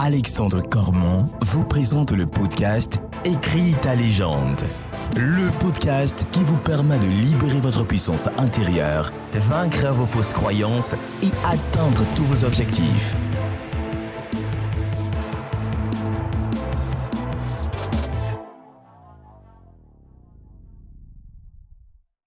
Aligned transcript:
Alexandre 0.00 0.62
Cormon 0.62 1.28
vous 1.40 1.64
présente 1.64 2.12
le 2.12 2.24
podcast 2.24 3.00
Écris 3.24 3.74
ta 3.82 3.96
légende. 3.96 4.62
Le 5.16 5.50
podcast 5.58 6.24
qui 6.30 6.44
vous 6.44 6.56
permet 6.56 7.00
de 7.00 7.08
libérer 7.08 7.60
votre 7.60 7.84
puissance 7.84 8.28
intérieure, 8.38 9.12
vaincre 9.34 9.88
vos 9.92 10.06
fausses 10.06 10.32
croyances 10.32 10.94
et 11.20 11.32
atteindre 11.44 12.04
tous 12.14 12.22
vos 12.22 12.44
objectifs. 12.44 13.16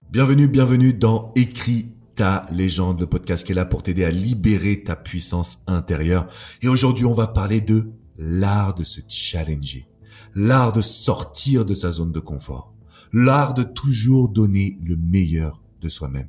Bienvenue, 0.10 0.50
bienvenue 0.50 0.94
dans 0.94 1.32
Écris 1.38 1.88
ta 2.16 2.46
légende, 2.52 3.00
le 3.00 3.08
podcast 3.08 3.46
qui 3.46 3.52
est 3.52 3.56
là 3.56 3.66
pour 3.66 3.84
t'aider 3.84 4.04
à 4.04 4.12
libérer 4.12 4.84
ta 4.84 4.96
puissance 4.96 5.60
intérieure. 5.68 6.28
Et 6.62 6.68
aujourd'hui, 6.68 7.06
on 7.06 7.14
va 7.14 7.28
parler 7.28 7.62
de 7.62 7.92
l'art 8.18 8.74
de 8.76 8.84
se 8.84 9.02
challenger, 9.08 9.88
l'art 10.36 10.74
de 10.74 10.82
sortir 10.82 11.66
de 11.66 11.74
sa 11.74 11.92
zone 11.92 12.12
de 12.12 12.20
confort, 12.20 12.74
l'art 13.14 13.54
de 13.54 13.64
toujours 13.64 14.30
donner 14.30 14.78
le 14.84 14.96
meilleur 14.96 15.64
de 15.82 15.90
soi-même. 15.90 16.28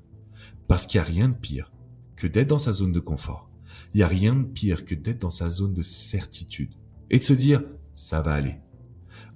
Parce 0.68 0.86
qu'il 0.86 1.00
n'y 1.00 1.06
a 1.06 1.10
rien 1.10 1.28
de 1.28 1.34
pire 1.34 1.72
que 2.16 2.26
d'être 2.26 2.48
dans 2.48 2.58
sa 2.58 2.72
zone 2.72 2.92
de 2.92 3.00
confort. 3.00 3.50
Il 3.94 3.98
n'y 3.98 4.04
a 4.04 4.08
rien 4.08 4.34
de 4.34 4.44
pire 4.44 4.84
que 4.84 4.94
d'être 4.94 5.20
dans 5.20 5.30
sa 5.30 5.50
zone 5.50 5.74
de 5.74 5.82
certitude 5.82 6.72
et 7.10 7.18
de 7.18 7.24
se 7.24 7.34
dire, 7.34 7.62
ça 7.94 8.22
va 8.22 8.32
aller. 8.32 8.56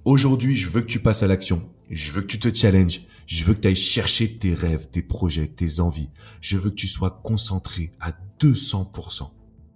Aujourd'hui, 0.03 0.55
je 0.55 0.69
veux 0.69 0.81
que 0.81 0.87
tu 0.87 0.99
passes 0.99 1.21
à 1.21 1.27
l'action. 1.27 1.69
Je 1.89 2.11
veux 2.11 2.21
que 2.21 2.27
tu 2.27 2.39
te 2.39 2.53
challenges. 2.53 3.01
Je 3.25 3.45
veux 3.45 3.53
que 3.53 3.61
tu 3.61 3.67
ailles 3.67 3.75
chercher 3.75 4.37
tes 4.37 4.53
rêves, 4.53 4.89
tes 4.89 5.01
projets, 5.01 5.47
tes 5.47 5.79
envies. 5.79 6.09
Je 6.41 6.57
veux 6.57 6.69
que 6.69 6.75
tu 6.75 6.87
sois 6.87 7.21
concentré 7.23 7.91
à 7.99 8.11
200% 8.39 9.29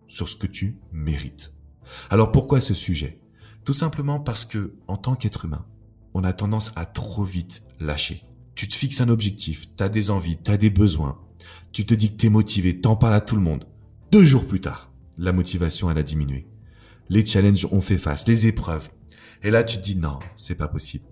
sur 0.07 0.27
ce 0.27 0.35
que 0.35 0.47
tu 0.47 0.77
mérites. 0.91 1.53
Alors 2.09 2.31
pourquoi 2.31 2.61
ce 2.61 2.73
sujet? 2.73 3.19
Tout 3.63 3.73
simplement 3.73 4.19
parce 4.19 4.45
que, 4.45 4.73
en 4.87 4.97
tant 4.97 5.15
qu'être 5.15 5.45
humain, 5.45 5.65
on 6.13 6.23
a 6.23 6.33
tendance 6.33 6.71
à 6.75 6.85
trop 6.85 7.23
vite 7.23 7.63
lâcher. 7.79 8.23
Tu 8.55 8.67
te 8.67 8.75
fixes 8.75 9.01
un 9.01 9.09
objectif, 9.09 9.67
tu 9.75 9.83
as 9.83 9.89
des 9.89 10.09
envies, 10.09 10.37
tu 10.43 10.51
as 10.51 10.57
des 10.57 10.69
besoins. 10.69 11.19
Tu 11.71 11.85
te 11.85 11.93
dis 11.93 12.11
que 12.11 12.17
tu 12.17 12.27
es 12.27 12.29
motivé, 12.29 12.81
t'en 12.81 12.95
parles 12.95 13.13
à 13.13 13.21
tout 13.21 13.35
le 13.35 13.41
monde. 13.41 13.67
Deux 14.11 14.23
jours 14.23 14.45
plus 14.45 14.61
tard, 14.61 14.91
la 15.17 15.31
motivation, 15.31 15.89
elle 15.89 15.97
a 15.97 16.03
diminué. 16.03 16.47
Les 17.09 17.25
challenges 17.25 17.65
ont 17.71 17.81
fait 17.81 17.97
face, 17.97 18.27
les 18.27 18.47
épreuves. 18.47 18.89
Et 19.43 19.51
là, 19.51 19.63
tu 19.63 19.77
te 19.77 19.81
dis 19.81 19.95
non, 19.95 20.19
c'est 20.35 20.55
pas 20.55 20.67
possible 20.67 21.05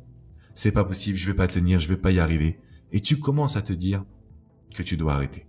c'est 0.60 0.74
pas 0.74 0.84
possible, 0.84 1.18
je 1.18 1.28
vais 1.28 1.36
pas 1.36 1.48
tenir, 1.48 1.80
je 1.80 1.88
vais 1.88 1.96
pas 1.96 2.12
y 2.12 2.20
arriver. 2.20 2.60
Et 2.92 3.00
tu 3.00 3.18
commences 3.18 3.56
à 3.56 3.62
te 3.62 3.72
dire 3.72 4.04
que 4.76 4.84
tu 4.84 4.98
dois 4.98 5.14
arrêter. 5.14 5.48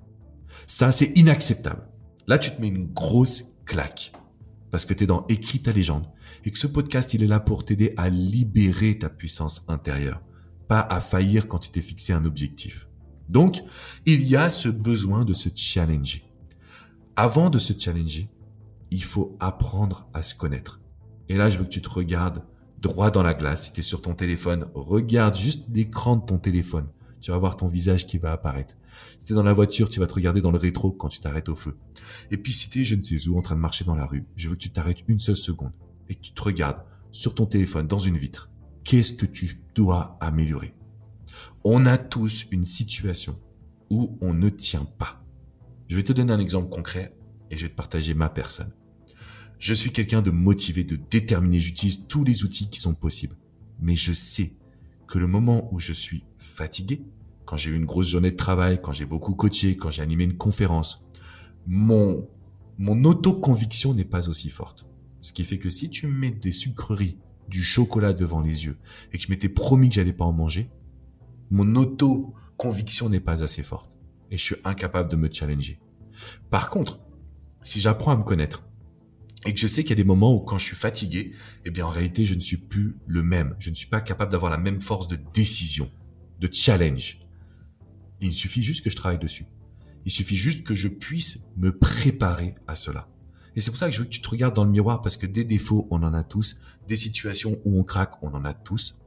Ça, 0.68 0.92
c'est 0.92 1.12
inacceptable. 1.18 1.88
Là, 2.28 2.38
tu 2.38 2.52
te 2.52 2.60
mets 2.60 2.68
une 2.68 2.86
grosse 2.86 3.56
claque. 3.64 4.12
Parce 4.70 4.84
que 4.84 4.94
tu 4.94 5.02
es 5.02 5.06
dans 5.08 5.26
Écris 5.26 5.62
ta 5.62 5.72
légende. 5.72 6.06
Et 6.44 6.52
que 6.52 6.58
ce 6.58 6.68
podcast, 6.68 7.12
il 7.12 7.24
est 7.24 7.26
là 7.26 7.40
pour 7.40 7.64
t'aider 7.64 7.92
à 7.96 8.08
libérer 8.08 9.00
ta 9.00 9.10
puissance 9.10 9.64
intérieure. 9.66 10.22
Pas 10.68 10.80
à 10.80 11.00
faillir 11.00 11.48
quand 11.48 11.58
tu 11.58 11.70
t'es 11.70 11.80
fixé 11.80 12.12
un 12.12 12.24
objectif. 12.24 12.86
Donc, 13.28 13.62
il 14.06 14.22
y 14.22 14.36
a 14.36 14.48
ce 14.48 14.68
besoin 14.68 15.24
de 15.24 15.32
se 15.32 15.48
challenger. 15.52 16.22
Avant 17.16 17.50
de 17.50 17.58
se 17.58 17.72
challenger, 17.76 18.30
il 18.92 19.02
faut 19.02 19.36
apprendre 19.40 20.08
à 20.14 20.22
se 20.22 20.36
connaître. 20.36 20.80
Et 21.28 21.36
là, 21.36 21.48
je 21.48 21.58
veux 21.58 21.64
que 21.64 21.70
tu 21.70 21.82
te 21.82 21.90
regardes 21.90 22.44
droit 22.80 23.10
dans 23.10 23.22
la 23.22 23.34
glace. 23.34 23.66
Si 23.66 23.72
tu 23.72 23.82
sur 23.82 24.02
ton 24.02 24.14
téléphone, 24.14 24.66
regarde 24.74 25.36
juste 25.36 25.64
l'écran 25.72 26.16
de 26.16 26.24
ton 26.24 26.38
téléphone. 26.38 26.88
Tu 27.20 27.30
vas 27.30 27.38
voir 27.38 27.56
ton 27.56 27.66
visage 27.66 28.06
qui 28.06 28.18
va 28.18 28.32
apparaître. 28.32 28.74
Si 29.18 29.26
tu 29.26 29.32
es 29.32 29.36
dans 29.36 29.42
la 29.42 29.52
voiture, 29.52 29.90
tu 29.90 30.00
vas 30.00 30.06
te 30.06 30.14
regarder 30.14 30.40
dans 30.40 30.50
le 30.50 30.58
rétro 30.58 30.90
quand 30.90 31.08
tu 31.08 31.20
t'arrêtes 31.20 31.48
au 31.48 31.54
feu. 31.54 31.76
Et 32.30 32.36
puis 32.36 32.52
si 32.52 32.70
tu 32.70 32.80
es 32.80 32.84
je 32.84 32.94
ne 32.94 33.00
sais 33.00 33.28
où 33.28 33.38
en 33.38 33.42
train 33.42 33.54
de 33.54 33.60
marcher 33.60 33.84
dans 33.84 33.94
la 33.94 34.06
rue, 34.06 34.24
je 34.36 34.48
veux 34.48 34.54
que 34.54 34.60
tu 34.60 34.70
t'arrêtes 34.70 35.04
une 35.08 35.18
seule 35.18 35.36
seconde 35.36 35.72
et 36.08 36.14
que 36.14 36.20
tu 36.20 36.32
te 36.32 36.42
regardes 36.42 36.82
sur 37.12 37.34
ton 37.34 37.46
téléphone 37.46 37.86
dans 37.86 37.98
une 37.98 38.16
vitre. 38.16 38.50
Qu'est-ce 38.84 39.12
que 39.12 39.26
tu 39.26 39.62
dois 39.74 40.16
améliorer? 40.20 40.74
On 41.64 41.84
a 41.86 41.98
tous 41.98 42.46
une 42.50 42.64
situation 42.64 43.38
où 43.90 44.16
on 44.20 44.32
ne 44.32 44.48
tient 44.48 44.86
pas. 44.98 45.22
Je 45.88 45.96
vais 45.96 46.02
te 46.02 46.12
donner 46.12 46.32
un 46.32 46.38
exemple 46.38 46.70
concret 46.70 47.14
et 47.50 47.56
je 47.56 47.64
vais 47.64 47.70
te 47.70 47.76
partager 47.76 48.14
ma 48.14 48.30
personne. 48.30 48.72
Je 49.60 49.74
suis 49.74 49.92
quelqu'un 49.92 50.22
de 50.22 50.30
motivé, 50.30 50.84
de 50.84 50.96
déterminé. 50.96 51.60
J'utilise 51.60 52.06
tous 52.06 52.24
les 52.24 52.44
outils 52.44 52.70
qui 52.70 52.80
sont 52.80 52.94
possibles. 52.94 53.36
Mais 53.78 53.94
je 53.94 54.12
sais 54.12 54.54
que 55.06 55.18
le 55.18 55.26
moment 55.26 55.68
où 55.72 55.78
je 55.78 55.92
suis 55.92 56.24
fatigué, 56.38 57.02
quand 57.44 57.58
j'ai 57.58 57.70
eu 57.70 57.76
une 57.76 57.84
grosse 57.84 58.08
journée 58.08 58.30
de 58.30 58.36
travail, 58.36 58.80
quand 58.82 58.92
j'ai 58.92 59.04
beaucoup 59.04 59.34
coaché, 59.34 59.76
quand 59.76 59.90
j'ai 59.90 60.00
animé 60.00 60.24
une 60.24 60.38
conférence, 60.38 61.04
mon, 61.66 62.26
mon 62.78 63.04
autoconviction 63.04 63.92
n'est 63.92 64.04
pas 64.04 64.30
aussi 64.30 64.48
forte. 64.48 64.86
Ce 65.20 65.32
qui 65.32 65.44
fait 65.44 65.58
que 65.58 65.68
si 65.68 65.90
tu 65.90 66.06
mets 66.06 66.30
des 66.30 66.52
sucreries, 66.52 67.18
du 67.48 67.62
chocolat 67.62 68.12
devant 68.12 68.40
les 68.40 68.64
yeux 68.64 68.78
et 69.12 69.18
que 69.18 69.24
je 69.24 69.28
m'étais 69.28 69.48
promis 69.48 69.88
que 69.88 69.96
j'allais 69.96 70.12
pas 70.12 70.24
en 70.24 70.32
manger, 70.32 70.70
mon 71.50 71.74
autoconviction 71.74 73.08
n'est 73.08 73.20
pas 73.20 73.42
assez 73.42 73.64
forte 73.64 73.98
et 74.30 74.38
je 74.38 74.42
suis 74.42 74.56
incapable 74.64 75.10
de 75.10 75.16
me 75.16 75.30
challenger. 75.30 75.80
Par 76.48 76.70
contre, 76.70 77.00
si 77.62 77.80
j'apprends 77.80 78.12
à 78.12 78.16
me 78.16 78.22
connaître, 78.22 78.62
et 79.46 79.54
que 79.54 79.60
je 79.60 79.66
sais 79.66 79.82
qu'il 79.82 79.90
y 79.90 79.92
a 79.94 79.96
des 79.96 80.04
moments 80.04 80.34
où 80.34 80.40
quand 80.40 80.58
je 80.58 80.66
suis 80.66 80.76
fatigué, 80.76 81.32
eh 81.64 81.70
bien 81.70 81.86
en 81.86 81.90
réalité 81.90 82.24
je 82.24 82.34
ne 82.34 82.40
suis 82.40 82.58
plus 82.58 82.96
le 83.06 83.22
même. 83.22 83.56
Je 83.58 83.70
ne 83.70 83.74
suis 83.74 83.88
pas 83.88 84.00
capable 84.00 84.32
d'avoir 84.32 84.50
la 84.50 84.58
même 84.58 84.82
force 84.82 85.08
de 85.08 85.18
décision, 85.32 85.90
de 86.40 86.48
challenge. 86.52 87.20
Il 88.20 88.32
suffit 88.32 88.62
juste 88.62 88.84
que 88.84 88.90
je 88.90 88.96
travaille 88.96 89.18
dessus. 89.18 89.46
Il 90.04 90.10
suffit 90.10 90.36
juste 90.36 90.64
que 90.64 90.74
je 90.74 90.88
puisse 90.88 91.46
me 91.56 91.76
préparer 91.76 92.54
à 92.66 92.74
cela. 92.74 93.08
Et 93.56 93.60
c'est 93.60 93.70
pour 93.70 93.78
ça 93.78 93.86
que 93.86 93.92
je 93.92 94.00
veux 94.00 94.04
que 94.04 94.10
tu 94.10 94.20
te 94.20 94.28
regardes 94.28 94.54
dans 94.54 94.64
le 94.64 94.70
miroir 94.70 95.00
parce 95.00 95.16
que 95.16 95.26
des 95.26 95.44
défauts, 95.44 95.88
on 95.90 96.02
en 96.02 96.14
a 96.14 96.22
tous. 96.22 96.58
Des 96.86 96.96
situations 96.96 97.60
où 97.64 97.78
on 97.78 97.82
craque, 97.82 98.22
on 98.22 98.32
en 98.34 98.44
a 98.44 98.54
tous. 98.54 98.98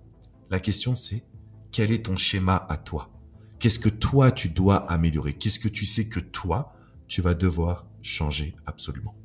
La 0.49 0.59
question 0.59 0.95
c'est, 0.95 1.23
quel 1.71 1.91
est 1.91 2.05
ton 2.05 2.17
schéma 2.17 2.65
à 2.69 2.77
toi? 2.77 3.11
Qu'est-ce 3.59 3.79
que 3.79 3.89
toi 3.89 4.31
tu 4.31 4.49
dois 4.49 4.91
améliorer? 4.91 5.33
Qu'est-ce 5.33 5.59
que 5.59 5.69
tu 5.69 5.85
sais 5.85 6.09
que 6.09 6.19
toi, 6.19 6.75
tu 7.07 7.21
vas 7.21 7.33
devoir 7.33 7.87
changer 8.01 8.55
absolument? 8.65 9.15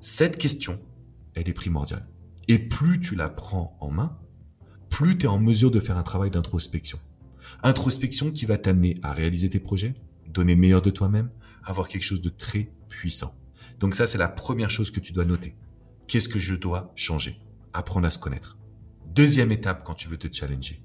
Cette 0.00 0.38
question, 0.38 0.80
elle 1.34 1.48
est 1.48 1.54
primordiale. 1.54 2.08
Et 2.48 2.58
plus 2.58 3.00
tu 3.00 3.14
la 3.14 3.28
prends 3.28 3.76
en 3.80 3.90
main, 3.90 4.18
plus 4.88 5.18
tu 5.18 5.26
es 5.26 5.28
en 5.28 5.38
mesure 5.38 5.70
de 5.70 5.78
faire 5.78 5.98
un 5.98 6.02
travail 6.02 6.30
d'introspection. 6.30 6.98
Introspection 7.62 8.32
qui 8.32 8.46
va 8.46 8.56
t'amener 8.56 8.96
à 9.02 9.12
réaliser 9.12 9.50
tes 9.50 9.60
projets, 9.60 9.94
donner 10.26 10.54
le 10.54 10.60
meilleur 10.60 10.82
de 10.82 10.90
toi-même, 10.90 11.30
avoir 11.64 11.88
quelque 11.88 12.04
chose 12.04 12.22
de 12.22 12.30
très 12.30 12.72
puissant. 12.88 13.34
Donc 13.78 13.94
ça, 13.94 14.06
c'est 14.06 14.18
la 14.18 14.28
première 14.28 14.70
chose 14.70 14.90
que 14.90 15.00
tu 15.00 15.12
dois 15.12 15.24
noter. 15.24 15.54
Qu'est-ce 16.06 16.28
que 16.28 16.40
je 16.40 16.54
dois 16.54 16.92
changer? 16.96 17.38
Apprendre 17.72 18.06
à 18.06 18.10
se 18.10 18.18
connaître. 18.18 18.58
Deuxième 19.06 19.52
étape 19.52 19.84
quand 19.84 19.94
tu 19.94 20.08
veux 20.08 20.18
te 20.18 20.34
challenger. 20.34 20.82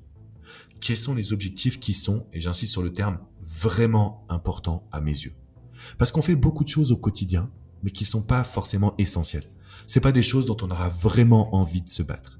Quels 0.81 0.97
sont 0.97 1.15
les 1.15 1.31
objectifs 1.31 1.79
qui 1.79 1.93
sont, 1.93 2.27
et 2.33 2.41
j'insiste 2.41 2.73
sur 2.73 2.83
le 2.83 2.91
terme, 2.91 3.19
vraiment 3.41 4.25
importants 4.29 4.87
à 4.91 4.99
mes 4.99 5.11
yeux? 5.11 5.33
Parce 5.97 6.11
qu'on 6.11 6.21
fait 6.21 6.35
beaucoup 6.35 6.63
de 6.63 6.69
choses 6.69 6.91
au 6.91 6.97
quotidien 6.97 7.49
mais 7.85 7.91
qui 7.91 8.03
sont 8.03 8.23
pas 8.23 8.43
forcément 8.43 8.95
essentielles. 8.97 9.49
C'est 9.85 9.99
pas 10.01 10.11
des 10.11 10.23
choses 10.23 10.47
dont 10.47 10.57
on 10.63 10.71
aura 10.71 10.89
vraiment 10.89 11.55
envie 11.55 11.83
de 11.83 11.89
se 11.89 12.01
battre. 12.01 12.39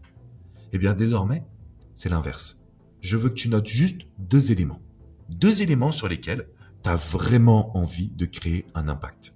Eh 0.73 0.79
bien, 0.79 0.94
désormais, 0.94 1.45
c'est 1.94 2.09
l'inverse. 2.09 2.66
Je 3.00 3.16
veux 3.16 3.29
que 3.29 3.35
tu 3.35 3.50
notes 3.50 3.67
juste 3.67 4.07
deux 4.17 4.51
éléments. 4.51 4.81
Deux 5.29 5.61
éléments 5.61 5.91
sur 5.91 6.07
lesquels 6.07 6.50
tu 6.83 6.89
as 6.89 6.95
vraiment 6.95 7.78
envie 7.78 8.07
de 8.07 8.25
créer 8.25 8.66
un 8.73 8.88
impact. 8.88 9.35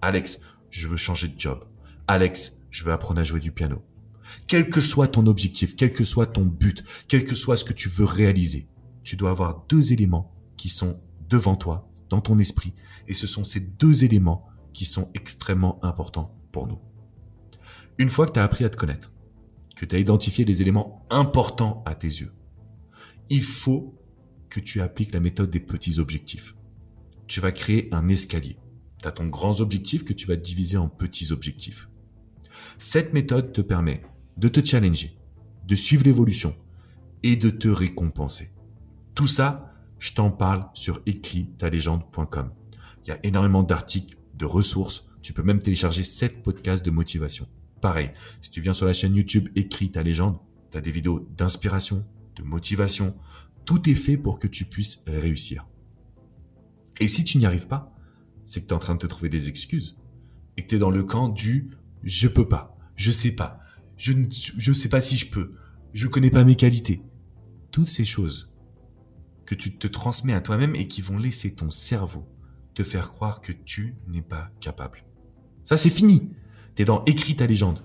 Alex, 0.00 0.38
je 0.70 0.86
veux 0.86 0.96
changer 0.96 1.26
de 1.26 1.38
job. 1.38 1.64
Alex, 2.06 2.58
je 2.70 2.84
veux 2.84 2.92
apprendre 2.92 3.20
à 3.20 3.24
jouer 3.24 3.40
du 3.40 3.50
piano. 3.50 3.82
Quel 4.46 4.70
que 4.70 4.80
soit 4.80 5.08
ton 5.08 5.26
objectif, 5.26 5.74
quel 5.74 5.92
que 5.92 6.04
soit 6.04 6.26
ton 6.26 6.44
but, 6.44 6.84
quel 7.08 7.24
que 7.24 7.34
soit 7.34 7.56
ce 7.56 7.64
que 7.64 7.72
tu 7.72 7.88
veux 7.88 8.04
réaliser, 8.04 8.68
tu 9.02 9.16
dois 9.16 9.30
avoir 9.30 9.64
deux 9.68 9.92
éléments 9.92 10.32
qui 10.56 10.68
sont 10.68 11.00
devant 11.28 11.56
toi, 11.56 11.90
dans 12.08 12.20
ton 12.20 12.38
esprit, 12.38 12.74
et 13.08 13.14
ce 13.14 13.26
sont 13.26 13.42
ces 13.42 13.60
deux 13.60 14.04
éléments 14.04 14.46
qui 14.72 14.84
sont 14.84 15.10
extrêmement 15.14 15.84
importants 15.84 16.34
pour 16.52 16.66
nous. 16.66 16.78
Une 17.98 18.10
fois 18.10 18.26
que 18.26 18.32
tu 18.32 18.40
as 18.40 18.44
appris 18.44 18.64
à 18.64 18.70
te 18.70 18.76
connaître, 18.76 19.12
que 19.76 19.84
tu 19.84 19.94
as 19.94 19.98
identifié 19.98 20.44
les 20.44 20.62
éléments 20.62 21.06
importants 21.10 21.82
à 21.86 21.94
tes 21.94 22.08
yeux, 22.08 22.32
il 23.30 23.42
faut 23.42 23.94
que 24.48 24.60
tu 24.60 24.80
appliques 24.80 25.14
la 25.14 25.20
méthode 25.20 25.50
des 25.50 25.60
petits 25.60 25.98
objectifs. 25.98 26.54
Tu 27.26 27.40
vas 27.40 27.52
créer 27.52 27.88
un 27.92 28.08
escalier. 28.08 28.58
Tu 29.00 29.08
as 29.08 29.12
ton 29.12 29.26
grand 29.26 29.60
objectif 29.60 30.04
que 30.04 30.12
tu 30.12 30.26
vas 30.26 30.36
diviser 30.36 30.76
en 30.76 30.88
petits 30.88 31.32
objectifs. 31.32 31.88
Cette 32.78 33.14
méthode 33.14 33.52
te 33.52 33.60
permet 33.60 34.02
de 34.36 34.48
te 34.48 34.64
challenger, 34.64 35.16
de 35.66 35.74
suivre 35.74 36.04
l'évolution 36.04 36.54
et 37.22 37.36
de 37.36 37.50
te 37.50 37.68
récompenser. 37.68 38.52
Tout 39.14 39.26
ça, 39.26 39.72
je 39.98 40.12
t'en 40.12 40.30
parle 40.30 40.66
sur 40.74 41.00
écritalégende.com. 41.06 42.52
Il 43.04 43.08
y 43.08 43.12
a 43.12 43.20
énormément 43.22 43.62
d'articles 43.62 44.16
de 44.42 44.46
ressources. 44.46 45.04
Tu 45.22 45.32
peux 45.32 45.44
même 45.44 45.60
télécharger 45.60 46.02
7 46.02 46.42
podcasts 46.42 46.84
de 46.84 46.90
motivation. 46.90 47.46
Pareil, 47.80 48.10
si 48.40 48.50
tu 48.50 48.60
viens 48.60 48.72
sur 48.72 48.86
la 48.86 48.92
chaîne 48.92 49.14
YouTube 49.14 49.48
Écris 49.54 49.92
ta 49.92 50.02
légende, 50.02 50.38
tu 50.70 50.78
as 50.78 50.80
des 50.80 50.90
vidéos 50.90 51.28
d'inspiration, 51.36 52.04
de 52.34 52.42
motivation. 52.42 53.14
Tout 53.64 53.88
est 53.88 53.94
fait 53.94 54.16
pour 54.16 54.40
que 54.40 54.48
tu 54.48 54.64
puisses 54.64 55.04
réussir. 55.06 55.68
Et 56.98 57.06
si 57.06 57.24
tu 57.24 57.38
n'y 57.38 57.46
arrives 57.46 57.68
pas, 57.68 57.94
c'est 58.44 58.60
que 58.60 58.66
tu 58.66 58.72
es 58.72 58.76
en 58.76 58.80
train 58.80 58.94
de 58.94 58.98
te 58.98 59.06
trouver 59.06 59.28
des 59.28 59.48
excuses 59.48 59.96
et 60.56 60.64
que 60.64 60.68
tu 60.68 60.76
es 60.76 60.78
dans 60.78 60.90
le 60.90 61.04
camp 61.04 61.28
du 61.28 61.70
je 62.02 62.26
peux 62.26 62.48
pas, 62.48 62.76
Je 62.96 63.12
sais 63.12 63.30
pas. 63.30 63.60
Je 63.96 64.12
ne 64.12 64.26
je 64.30 64.72
sais 64.72 64.88
pas 64.88 65.00
si 65.00 65.16
je 65.16 65.30
peux. 65.30 65.54
Je 65.92 66.08
connais 66.08 66.30
pas 66.30 66.42
mes 66.42 66.56
qualités. 66.56 67.00
Toutes 67.70 67.88
ces 67.88 68.04
choses 68.04 68.52
que 69.46 69.54
tu 69.54 69.76
te 69.76 69.86
transmets 69.86 70.34
à 70.34 70.40
toi-même 70.40 70.74
et 70.74 70.88
qui 70.88 71.00
vont 71.00 71.16
laisser 71.16 71.54
ton 71.54 71.70
cerveau 71.70 72.26
te 72.74 72.82
faire 72.82 73.10
croire 73.10 73.40
que 73.40 73.52
tu 73.52 73.96
n'es 74.06 74.22
pas 74.22 74.50
capable. 74.60 75.04
Ça, 75.64 75.76
c'est 75.76 75.90
fini. 75.90 76.30
T'es 76.74 76.84
dans 76.84 77.04
écrit 77.04 77.36
ta 77.36 77.46
légende. 77.46 77.84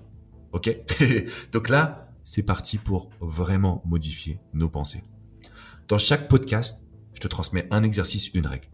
Ok? 0.52 0.74
Donc 1.52 1.68
là, 1.68 2.10
c'est 2.24 2.42
parti 2.42 2.78
pour 2.78 3.10
vraiment 3.20 3.82
modifier 3.86 4.40
nos 4.52 4.68
pensées. 4.68 5.04
Dans 5.88 5.98
chaque 5.98 6.28
podcast, 6.28 6.84
je 7.14 7.20
te 7.20 7.28
transmets 7.28 7.66
un 7.70 7.82
exercice, 7.82 8.28
une 8.34 8.46
règle. 8.46 8.68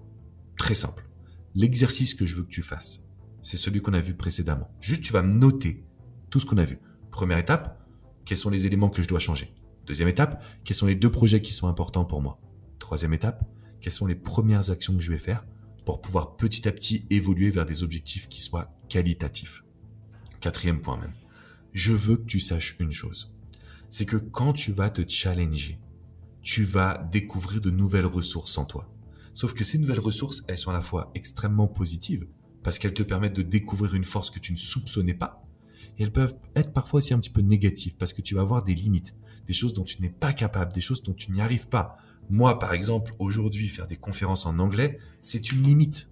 Très 0.58 0.74
simple. 0.74 1.08
L'exercice 1.54 2.14
que 2.14 2.26
je 2.26 2.34
veux 2.34 2.42
que 2.42 2.48
tu 2.48 2.62
fasses, 2.62 3.04
c'est 3.42 3.56
celui 3.56 3.80
qu'on 3.80 3.94
a 3.94 4.00
vu 4.00 4.14
précédemment. 4.14 4.70
Juste, 4.80 5.02
tu 5.02 5.12
vas 5.12 5.22
me 5.22 5.32
noter 5.32 5.84
tout 6.30 6.40
ce 6.40 6.46
qu'on 6.46 6.58
a 6.58 6.64
vu. 6.64 6.78
Première 7.10 7.38
étape, 7.38 7.80
quels 8.24 8.38
sont 8.38 8.50
les 8.50 8.66
éléments 8.66 8.88
que 8.88 9.02
je 9.02 9.08
dois 9.08 9.18
changer? 9.20 9.54
Deuxième 9.86 10.08
étape, 10.08 10.42
quels 10.64 10.76
sont 10.76 10.86
les 10.86 10.94
deux 10.94 11.10
projets 11.10 11.40
qui 11.40 11.52
sont 11.52 11.68
importants 11.68 12.04
pour 12.04 12.22
moi? 12.22 12.40
Troisième 12.78 13.12
étape, 13.12 13.44
quelles 13.80 13.92
sont 13.92 14.06
les 14.06 14.14
premières 14.14 14.70
actions 14.70 14.96
que 14.96 15.02
je 15.02 15.12
vais 15.12 15.18
faire? 15.18 15.46
Pour 15.84 16.00
pouvoir 16.00 16.36
petit 16.36 16.68
à 16.68 16.72
petit 16.72 17.06
évoluer 17.10 17.50
vers 17.50 17.66
des 17.66 17.82
objectifs 17.82 18.28
qui 18.28 18.40
soient 18.40 18.72
qualitatifs. 18.88 19.64
Quatrième 20.40 20.80
point 20.80 20.96
même. 20.96 21.14
Je 21.72 21.92
veux 21.92 22.16
que 22.16 22.26
tu 22.26 22.40
saches 22.40 22.76
une 22.78 22.92
chose. 22.92 23.32
C'est 23.88 24.06
que 24.06 24.16
quand 24.16 24.52
tu 24.52 24.72
vas 24.72 24.90
te 24.90 25.06
challenger, 25.08 25.78
tu 26.42 26.64
vas 26.64 26.98
découvrir 27.10 27.60
de 27.60 27.70
nouvelles 27.70 28.06
ressources 28.06 28.58
en 28.58 28.64
toi. 28.64 28.90
Sauf 29.32 29.54
que 29.54 29.64
ces 29.64 29.78
nouvelles 29.78 30.00
ressources, 30.00 30.44
elles 30.46 30.58
sont 30.58 30.70
à 30.70 30.74
la 30.74 30.80
fois 30.80 31.10
extrêmement 31.14 31.66
positives, 31.66 32.26
parce 32.62 32.78
qu'elles 32.78 32.94
te 32.94 33.02
permettent 33.02 33.34
de 33.34 33.42
découvrir 33.42 33.94
une 33.94 34.04
force 34.04 34.30
que 34.30 34.38
tu 34.38 34.52
ne 34.52 34.56
soupçonnais 34.56 35.14
pas, 35.14 35.44
et 35.98 36.02
elles 36.02 36.12
peuvent 36.12 36.36
être 36.54 36.72
parfois 36.72 36.98
aussi 36.98 37.14
un 37.14 37.18
petit 37.18 37.30
peu 37.30 37.40
négatives, 37.40 37.96
parce 37.96 38.12
que 38.12 38.22
tu 38.22 38.34
vas 38.34 38.42
avoir 38.42 38.62
des 38.62 38.74
limites, 38.74 39.14
des 39.46 39.52
choses 39.52 39.74
dont 39.74 39.84
tu 39.84 40.00
n'es 40.02 40.10
pas 40.10 40.32
capable, 40.32 40.72
des 40.72 40.80
choses 40.80 41.02
dont 41.02 41.14
tu 41.14 41.30
n'y 41.32 41.40
arrives 41.40 41.68
pas. 41.68 41.96
Moi, 42.30 42.58
par 42.58 42.72
exemple, 42.72 43.14
aujourd'hui, 43.18 43.68
faire 43.68 43.86
des 43.86 43.96
conférences 43.96 44.46
en 44.46 44.58
anglais, 44.58 44.98
c'est 45.20 45.52
une 45.52 45.62
limite. 45.62 46.10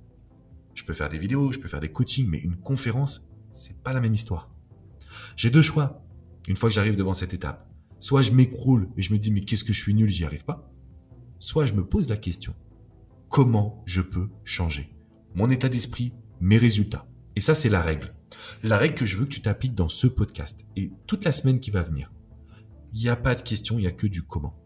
Je 0.74 0.84
peux 0.84 0.92
faire 0.92 1.08
des 1.08 1.18
vidéos, 1.18 1.52
je 1.52 1.58
peux 1.58 1.68
faire 1.68 1.80
des 1.80 1.90
coachings, 1.92 2.28
mais 2.28 2.38
une 2.38 2.56
conférence, 2.56 3.28
c'est 3.50 3.76
pas 3.82 3.92
la 3.92 4.00
même 4.00 4.14
histoire. 4.14 4.50
J'ai 5.36 5.50
deux 5.50 5.62
choix. 5.62 6.02
Une 6.48 6.56
fois 6.56 6.68
que 6.68 6.74
j'arrive 6.74 6.96
devant 6.96 7.14
cette 7.14 7.34
étape, 7.34 7.68
soit 7.98 8.22
je 8.22 8.32
m'écroule 8.32 8.88
et 8.96 9.02
je 9.02 9.12
me 9.12 9.18
dis 9.18 9.30
mais 9.30 9.40
qu'est-ce 9.40 9.64
que 9.64 9.72
je 9.72 9.80
suis 9.80 9.94
nul, 9.94 10.08
j'y 10.08 10.24
arrive 10.24 10.44
pas. 10.44 10.70
Soit 11.38 11.66
je 11.66 11.74
me 11.74 11.84
pose 11.84 12.08
la 12.08 12.16
question 12.16 12.54
comment 13.32 13.82
je 13.86 14.02
peux 14.02 14.28
changer 14.44 14.94
mon 15.34 15.48
état 15.48 15.70
d'esprit, 15.70 16.12
mes 16.40 16.58
résultats? 16.58 17.08
Et 17.34 17.40
ça, 17.40 17.54
c'est 17.54 17.70
la 17.70 17.80
règle. 17.80 18.14
La 18.62 18.76
règle 18.76 18.94
que 18.94 19.06
je 19.06 19.16
veux 19.16 19.24
que 19.24 19.30
tu 19.30 19.40
t'appliques 19.40 19.74
dans 19.74 19.88
ce 19.88 20.06
podcast 20.06 20.66
et 20.76 20.92
toute 21.06 21.24
la 21.24 21.32
semaine 21.32 21.58
qui 21.58 21.70
va 21.70 21.82
venir. 21.82 22.12
Il 22.92 23.00
n'y 23.00 23.08
a 23.08 23.16
pas 23.16 23.34
de 23.34 23.40
question, 23.40 23.78
il 23.78 23.82
n'y 23.82 23.88
a 23.88 23.92
que 23.92 24.06
du 24.06 24.22
comment 24.22 24.61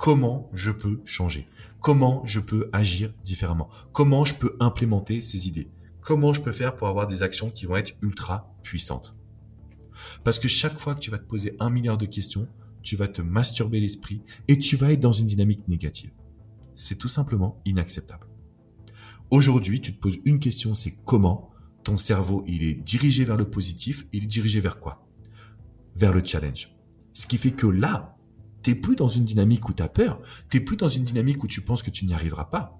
comment 0.00 0.48
je 0.54 0.70
peux 0.70 1.02
changer, 1.04 1.46
comment 1.78 2.24
je 2.24 2.40
peux 2.40 2.70
agir 2.72 3.12
différemment, 3.22 3.68
comment 3.92 4.24
je 4.24 4.34
peux 4.34 4.56
implémenter 4.58 5.20
ces 5.20 5.46
idées, 5.46 5.68
comment 6.00 6.32
je 6.32 6.40
peux 6.40 6.52
faire 6.52 6.74
pour 6.74 6.88
avoir 6.88 7.06
des 7.06 7.22
actions 7.22 7.50
qui 7.50 7.66
vont 7.66 7.76
être 7.76 7.92
ultra 8.00 8.50
puissantes? 8.62 9.14
Parce 10.24 10.38
que 10.38 10.48
chaque 10.48 10.80
fois 10.80 10.94
que 10.94 11.00
tu 11.00 11.10
vas 11.10 11.18
te 11.18 11.26
poser 11.26 11.54
un 11.60 11.68
milliard 11.68 11.98
de 11.98 12.06
questions, 12.06 12.48
tu 12.82 12.96
vas 12.96 13.08
te 13.08 13.20
masturber 13.20 13.78
l'esprit 13.78 14.22
et 14.48 14.58
tu 14.58 14.74
vas 14.74 14.90
être 14.90 15.00
dans 15.00 15.12
une 15.12 15.26
dynamique 15.26 15.68
négative. 15.68 16.12
C'est 16.76 16.96
tout 16.96 17.08
simplement 17.08 17.60
inacceptable. 17.66 18.26
Aujourd'hui, 19.30 19.82
tu 19.82 19.94
te 19.94 20.00
poses 20.00 20.16
une 20.24 20.38
question, 20.38 20.72
c'est 20.72 20.96
comment 21.04 21.50
ton 21.84 21.98
cerveau, 21.98 22.42
il 22.46 22.62
est 22.62 22.72
dirigé 22.74 23.24
vers 23.24 23.36
le 23.36 23.50
positif, 23.50 24.06
il 24.14 24.24
est 24.24 24.26
dirigé 24.26 24.60
vers 24.60 24.80
quoi? 24.80 25.06
Vers 25.94 26.14
le 26.14 26.24
challenge. 26.24 26.74
Ce 27.12 27.26
qui 27.26 27.36
fait 27.36 27.50
que 27.50 27.66
là, 27.66 28.16
T'es 28.62 28.74
plus 28.74 28.96
dans 28.96 29.08
une 29.08 29.24
dynamique 29.24 29.68
où 29.68 29.72
tu 29.72 29.82
as 29.82 29.88
peur. 29.88 30.20
T'es 30.48 30.60
plus 30.60 30.76
dans 30.76 30.88
une 30.88 31.04
dynamique 31.04 31.42
où 31.42 31.46
tu 31.46 31.62
penses 31.62 31.82
que 31.82 31.90
tu 31.90 32.04
n'y 32.04 32.14
arriveras 32.14 32.44
pas. 32.44 32.78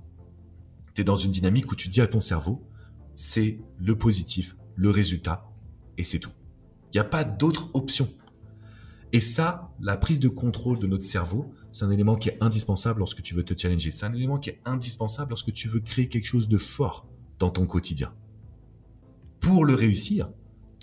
Tu 0.95 1.01
es 1.01 1.05
dans 1.05 1.17
une 1.17 1.31
dynamique 1.31 1.71
où 1.73 1.77
tu 1.77 1.89
dis 1.89 2.01
à 2.01 2.07
ton 2.07 2.21
cerveau, 2.21 2.67
c'est 3.15 3.59
le 3.79 3.97
positif, 3.97 4.57
le 4.77 4.91
résultat, 4.91 5.51
et 5.99 6.05
c'est 6.05 6.19
tout. 6.19 6.33
Il 6.93 6.97
n'y 6.97 7.01
a 7.01 7.05
pas 7.05 7.25
d'autre 7.25 7.71
option. 7.75 8.09
Et 9.13 9.21
ça, 9.21 9.73
la 9.81 9.97
prise 9.97 10.21
de 10.21 10.29
contrôle 10.29 10.79
de 10.79 10.87
notre 10.87 11.05
cerveau, 11.05 11.53
c'est 11.73 11.85
un 11.85 11.91
élément 11.91 12.17
qui 12.17 12.29
est 12.29 12.39
indispensable 12.41 13.01
lorsque 13.01 13.23
tu 13.23 13.35
veux 13.35 13.45
te 13.45 13.59
challenger. 13.59 13.91
C'est 13.91 14.07
un 14.07 14.13
élément 14.13 14.39
qui 14.39 14.51
est 14.51 14.61
indispensable 14.65 15.31
lorsque 15.31 15.53
tu 15.53 15.69
veux 15.69 15.81
créer 15.81 16.09
quelque 16.09 16.27
chose 16.27 16.49
de 16.49 16.59
fort 16.59 17.09
dans 17.39 17.51
ton 17.51 17.67
quotidien. 17.67 18.15
Pour 19.41 19.65
le 19.65 19.75
réussir, 19.75 20.31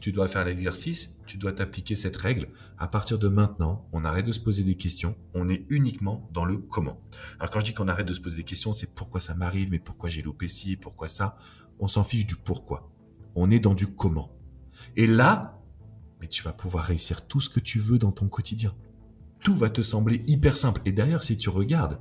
tu 0.02 0.12
dois 0.12 0.28
faire 0.28 0.46
l'exercice, 0.46 1.18
tu 1.26 1.38
dois 1.38 1.54
t'appliquer 1.54 1.96
cette 1.96 2.18
règle. 2.18 2.50
À 2.78 2.88
partir 2.88 3.18
de 3.18 3.28
maintenant, 3.28 3.88
on 3.92 4.06
arrête 4.06 4.26
de 4.26 4.32
se 4.32 4.40
poser 4.40 4.64
des 4.64 4.76
questions, 4.76 5.16
on 5.34 5.50
est 5.50 5.66
uniquement 5.70 6.30
dans 6.34 6.46
le 6.46 6.58
comment. 6.58 7.02
Alors 7.40 7.50
quand 7.50 7.60
je 7.60 7.66
dis 7.66 7.74
qu'on 7.74 7.88
arrête 7.88 8.08
de 8.08 8.14
se 8.14 8.22
poser 8.22 8.38
des 8.38 8.44
questions, 8.44 8.74
c'est 8.74 8.94
pourquoi 8.94 9.20
ça 9.20 9.34
m'arrive, 9.34 9.72
mais 9.72 9.80
pourquoi 9.80 10.10
j'ai 10.10 10.22
loupé 10.22 10.48
pourquoi 10.80 11.08
ça. 11.08 11.38
On 11.80 11.88
s'en 11.88 12.04
fiche 12.04 12.26
du 12.26 12.36
pourquoi. 12.36 12.92
On 13.36 13.50
est 13.52 13.60
dans 13.60 13.74
du 13.74 13.88
comment. 13.88 14.32
Et 14.96 15.08
là, 15.08 15.60
tu 16.30 16.44
vas 16.44 16.54
pouvoir 16.54 16.86
réussir 16.86 17.28
tout 17.28 17.40
ce 17.40 17.50
que 17.50 17.60
tu 17.60 17.80
veux 17.80 17.98
dans 17.98 18.12
ton 18.12 18.28
quotidien. 18.28 18.76
Tout 19.44 19.56
va 19.56 19.70
te 19.70 19.82
sembler 19.82 20.24
hyper 20.26 20.58
simple. 20.58 20.82
Et 20.86 20.92
d'ailleurs, 20.92 21.24
si 21.24 21.38
tu 21.38 21.50
regardes, 21.50 22.00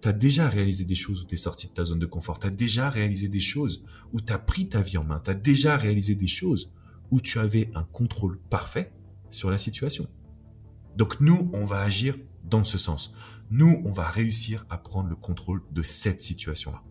tu 0.00 0.08
as 0.08 0.12
déjà 0.12 0.48
réalisé 0.48 0.84
des 0.84 0.96
choses 0.96 1.22
où 1.22 1.26
tu 1.26 1.34
es 1.34 1.38
sorti 1.38 1.68
de 1.68 1.72
ta 1.72 1.84
zone 1.84 2.00
de 2.00 2.06
confort. 2.06 2.38
Tu 2.38 2.48
as 2.48 2.50
déjà 2.50 2.90
réalisé 2.90 3.28
des 3.28 3.40
choses 3.40 3.84
où 4.12 4.20
tu 4.20 4.32
as 4.32 4.38
pris 4.38 4.68
ta 4.68 4.80
vie 4.80 4.98
en 4.98 5.04
main. 5.04 5.20
Tu 5.24 5.30
as 5.30 5.34
déjà 5.34 5.76
réalisé 5.76 6.14
des 6.14 6.26
choses 6.26 6.72
où 7.12 7.20
tu 7.20 7.38
avais 7.38 7.70
un 7.74 7.84
contrôle 7.84 8.40
parfait 8.50 8.92
sur 9.30 9.50
la 9.50 9.58
situation. 9.58 10.08
Donc 10.96 11.20
nous, 11.20 11.48
on 11.52 11.64
va 11.64 11.80
agir 11.82 12.16
dans 12.42 12.64
ce 12.64 12.78
sens. 12.78 13.14
Nous, 13.50 13.80
on 13.84 13.92
va 13.92 14.08
réussir 14.08 14.66
à 14.70 14.78
prendre 14.78 15.08
le 15.08 15.14
contrôle 15.14 15.62
de 15.70 15.82
cette 15.82 16.22
situation-là. 16.22 16.82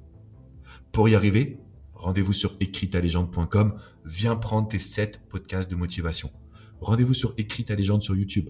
Pour 0.91 1.09
y 1.09 1.15
arriver, 1.15 1.59
rendez-vous 1.95 2.33
sur 2.33 2.55
écritalégende.com, 2.59 3.75
viens 4.05 4.35
prendre 4.35 4.67
tes 4.67 4.79
7 4.79 5.27
podcasts 5.27 5.69
de 5.69 5.75
motivation. 5.75 6.31
Rendez-vous 6.79 7.13
sur 7.13 7.33
Écrit 7.37 7.65
ta 7.65 7.75
légende 7.75 8.03
sur 8.03 8.15
YouTube. 8.15 8.49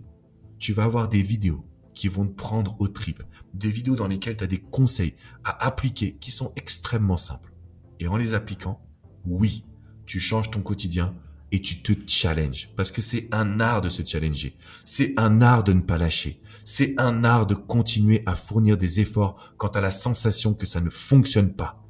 Tu 0.60 0.74
vas 0.74 0.84
avoir 0.84 1.10
des 1.10 1.22
vidéos 1.22 1.66
qui 1.94 2.08
vont 2.08 2.28
te 2.28 2.34
prendre 2.34 2.76
au 2.80 2.88
trip, 2.88 3.24
des 3.54 3.70
vidéos 3.70 3.96
dans 3.96 4.08
lesquelles 4.08 4.38
tu 4.38 4.44
as 4.44 4.48
des 4.48 4.60
conseils 4.60 5.16
à 5.44 5.66
appliquer 5.66 6.18
qui 6.20 6.32
sont 6.32 6.54
extrêmement 6.56 7.18
simples. 7.18 7.54
Et 8.00 8.08
en 8.08 8.18
les 8.18 8.34
appliquant, 8.34 8.82
oui, 9.26 9.66
tu 10.06 10.20
changes 10.20 10.52
ton 10.52 10.62
quotidien, 10.62 11.16
et 11.52 11.62
tu 11.62 11.82
te 11.82 11.94
challenges. 12.08 12.70
Parce 12.76 12.92
que 12.92 13.02
c'est 13.02 13.28
un 13.32 13.60
art 13.60 13.82
de 13.82 13.90
se 13.90 14.04
challenger. 14.04 14.58
C'est 14.86 15.14
un 15.18 15.42
art 15.42 15.64
de 15.64 15.74
ne 15.74 15.82
pas 15.82 15.98
lâcher. 15.98 16.42
C'est 16.64 16.94
un 16.98 17.24
art 17.24 17.46
de 17.46 17.56
continuer 17.56 18.24
à 18.26 18.36
fournir 18.36 18.78
des 18.78 19.00
efforts 19.00 19.54
quant 19.58 19.68
à 19.70 19.82
la 19.82 19.92
sensation 19.92 20.54
que 20.54 20.66
ça 20.66 20.80
ne 20.80 20.90
fonctionne 20.90 21.54
pas. 21.54 21.84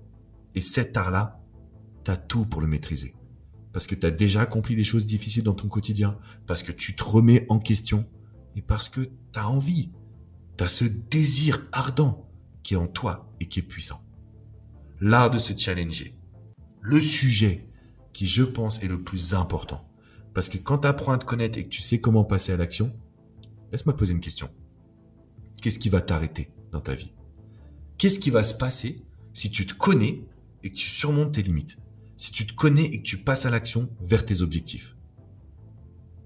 Et 0.55 0.61
cet 0.61 0.97
art-là, 0.97 1.39
t'as 2.03 2.17
tout 2.17 2.45
pour 2.45 2.61
le 2.61 2.67
maîtriser. 2.67 3.15
Parce 3.71 3.87
que 3.87 3.95
t'as 3.95 4.11
déjà 4.11 4.41
accompli 4.41 4.75
des 4.75 4.83
choses 4.83 5.05
difficiles 5.05 5.43
dans 5.43 5.53
ton 5.53 5.67
quotidien. 5.67 6.17
Parce 6.47 6.63
que 6.63 6.71
tu 6.71 6.95
te 6.95 7.03
remets 7.03 7.45
en 7.49 7.59
question. 7.59 8.05
Et 8.55 8.61
parce 8.61 8.89
que 8.89 9.09
t'as 9.31 9.45
envie. 9.45 9.91
T'as 10.57 10.67
ce 10.67 10.85
désir 10.85 11.67
ardent 11.71 12.27
qui 12.63 12.73
est 12.73 12.77
en 12.77 12.87
toi 12.87 13.31
et 13.39 13.47
qui 13.47 13.59
est 13.59 13.63
puissant. 13.63 14.03
L'art 14.99 15.29
de 15.29 15.37
se 15.37 15.55
challenger. 15.55 16.17
Le 16.81 17.01
sujet 17.01 17.70
je 18.27 18.43
pense, 18.43 18.83
est 18.83 18.87
le 18.87 19.01
plus 19.01 19.33
important. 19.33 19.87
Parce 20.33 20.49
que 20.49 20.57
quand 20.57 20.79
tu 20.79 20.87
apprends 20.87 21.13
à 21.13 21.17
te 21.17 21.25
connaître 21.25 21.57
et 21.57 21.63
que 21.63 21.69
tu 21.69 21.81
sais 21.81 21.99
comment 21.99 22.23
passer 22.23 22.51
à 22.51 22.57
l'action, 22.57 22.93
laisse-moi 23.71 23.95
poser 23.95 24.13
une 24.13 24.19
question. 24.19 24.49
Qu'est-ce 25.61 25.79
qui 25.79 25.89
va 25.89 26.01
t'arrêter 26.01 26.51
dans 26.71 26.81
ta 26.81 26.95
vie? 26.95 27.13
Qu'est-ce 27.97 28.19
qui 28.19 28.29
va 28.29 28.43
se 28.43 28.53
passer 28.53 29.03
si 29.33 29.51
tu 29.51 29.65
te 29.65 29.73
connais 29.73 30.25
et 30.63 30.71
que 30.71 30.75
tu 30.75 30.87
surmontes 30.87 31.33
tes 31.33 31.41
limites? 31.41 31.77
Si 32.15 32.31
tu 32.31 32.45
te 32.45 32.53
connais 32.53 32.85
et 32.85 32.97
que 32.97 33.03
tu 33.03 33.17
passes 33.17 33.45
à 33.45 33.49
l'action 33.49 33.89
vers 34.01 34.25
tes 34.25 34.41
objectifs? 34.41 34.95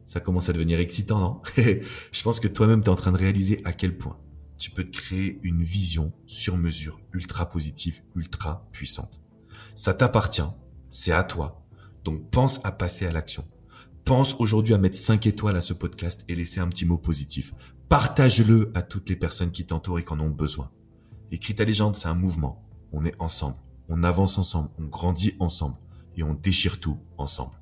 Ça 0.06 0.20
commence 0.20 0.50
à 0.50 0.54
devenir 0.54 0.80
excitant, 0.80 1.20
non? 1.20 1.42
Je 1.58 2.24
pense 2.24 2.40
que 2.40 2.48
toi-même, 2.48 2.82
tu 2.82 2.88
es 2.88 2.92
en 2.92 2.96
train 2.96 3.12
de 3.12 3.18
réaliser 3.18 3.60
à 3.66 3.74
quel 3.74 3.98
point 3.98 4.20
tu 4.58 4.72
peux 4.72 4.84
te 4.84 4.98
créer 4.98 5.40
une 5.44 5.64
vision 5.64 6.14
sur 6.28 6.58
mesure, 6.58 7.02
ultra 7.14 7.50
positive, 7.50 8.02
ultra 8.16 8.68
puissante. 8.72 9.22
Ça 9.74 9.94
t'appartient, 9.94 10.50
c'est 10.92 11.12
à 11.12 11.24
toi, 11.24 11.65
donc 12.06 12.30
pense 12.30 12.62
à 12.64 12.72
passer 12.72 13.08
à 13.08 13.12
l'action. 13.12 13.46
Pense 14.06 14.36
aujourd'hui 14.40 14.76
à 14.76 14.78
mettre 14.78 14.98
5 14.98 15.26
étoiles 15.26 15.58
à 15.58 15.62
ce 15.62 15.74
podcast 15.74 16.24
et 16.30 16.36
laisser 16.36 16.60
un 16.60 16.68
petit 16.68 16.86
mot 16.86 17.00
positif. 17.00 17.54
Partage-le 17.90 18.72
à 18.76 18.84
toutes 18.84 19.10
les 19.10 19.16
personnes 19.16 19.52
qui 19.52 19.66
t'entourent 19.66 19.98
et 19.98 20.06
qui 20.06 20.14
en 20.14 20.20
ont 20.20 20.30
besoin. 20.30 20.72
Écrit 21.32 21.56
ta 21.56 21.66
légende, 21.66 21.96
c'est 21.96 22.08
un 22.08 22.14
mouvement. 22.14 22.64
On 22.94 23.04
est 23.04 23.20
ensemble. 23.20 23.58
On 23.90 24.04
avance 24.04 24.38
ensemble. 24.38 24.70
On 24.78 24.86
grandit 24.86 25.34
ensemble. 25.40 25.78
Et 26.16 26.22
on 26.22 26.36
déchire 26.36 26.80
tout 26.80 27.00
ensemble. 27.18 27.60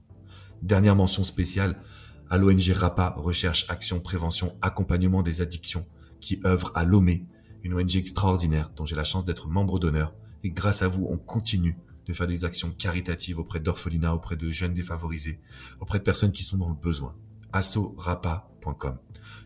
Dernière 0.61 0.97
mention 0.97 1.23
spéciale 1.23 1.81
à 2.29 2.37
l'ONG 2.37 2.71
RAPA, 2.75 3.15
Recherche, 3.17 3.65
Action, 3.69 4.01
Prévention, 4.01 4.57
Accompagnement 4.61 5.23
des 5.23 5.41
addictions, 5.41 5.85
qui 6.19 6.41
œuvre 6.45 6.71
à 6.75 6.83
Lomé, 6.83 7.25
une 7.63 7.73
ONG 7.73 7.95
extraordinaire 7.95 8.69
dont 8.75 8.83
j'ai 8.83 8.95
la 8.95 9.03
chance 9.05 9.23
d'être 9.23 9.47
membre 9.47 9.79
d'honneur. 9.79 10.13
Et 10.43 10.49
grâce 10.49 10.81
à 10.81 10.89
vous, 10.89 11.07
on 11.09 11.17
continue 11.17 11.77
de 12.05 12.13
faire 12.13 12.27
des 12.27 12.45
actions 12.45 12.71
caritatives 12.71 13.39
auprès 13.39 13.59
d'orphelinats, 13.59 14.13
auprès 14.13 14.35
de 14.35 14.51
jeunes 14.51 14.73
défavorisés, 14.73 15.39
auprès 15.79 15.99
de 15.99 16.03
personnes 16.03 16.31
qui 16.31 16.43
sont 16.43 16.57
dans 16.57 16.69
le 16.69 16.75
besoin. 16.75 17.15
assorapa.com. 17.51 18.97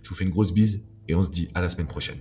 Je 0.02 0.10
vous 0.10 0.16
fais 0.16 0.24
une 0.24 0.30
grosse 0.30 0.54
bise 0.54 0.84
et 1.08 1.16
on 1.16 1.24
se 1.24 1.30
dit 1.30 1.50
à 1.54 1.62
la 1.62 1.70
semaine 1.70 1.88
prochaine. 1.88 2.20